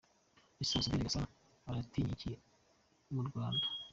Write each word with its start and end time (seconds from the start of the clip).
Ese 0.61 0.73
Ambasaderi 0.75 1.05
Gasana 1.07 1.29
aratinya 1.69 2.13
iki 2.17 2.31
mu 3.13 3.21
Rwanda? 3.27 3.65